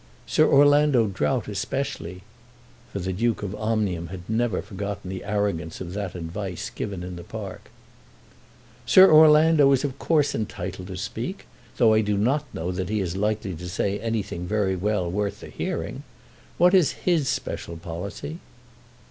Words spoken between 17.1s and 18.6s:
special policy?"